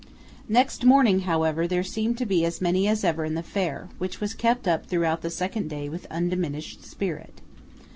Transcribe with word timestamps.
Next 0.49 0.83
morning, 0.83 1.19
however, 1.29 1.67
there 1.67 1.83
seemed 1.83 2.17
to 2.17 2.25
be 2.25 2.43
as 2.43 2.59
many 2.59 2.87
as 2.87 3.03
ever 3.03 3.23
in 3.23 3.35
the 3.35 3.43
fair, 3.43 3.89
which 3.99 4.19
was 4.19 4.33
kept 4.33 4.67
up 4.67 4.87
throughout 4.87 5.21
the 5.21 5.29
second 5.29 5.69
day 5.69 5.89
with 5.89 6.07
undiminished 6.09 6.83
spirit. 6.83 7.39